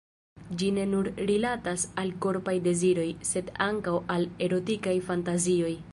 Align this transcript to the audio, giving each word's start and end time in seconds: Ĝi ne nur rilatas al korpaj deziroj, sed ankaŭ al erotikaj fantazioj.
Ĝi 0.61 0.69
ne 0.77 0.85
nur 0.93 1.09
rilatas 1.31 1.83
al 2.03 2.09
korpaj 2.27 2.57
deziroj, 2.69 3.07
sed 3.33 3.55
ankaŭ 3.69 3.97
al 4.17 4.29
erotikaj 4.47 5.01
fantazioj. 5.13 5.75